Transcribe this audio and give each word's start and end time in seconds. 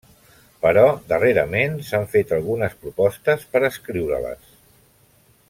Però, 0.61 0.85
darrerament, 1.11 1.75
s'han 1.89 2.07
fet 2.15 2.33
algunes 2.39 2.79
propostes 2.87 3.45
per 3.53 3.63
escriure-les. 3.71 4.51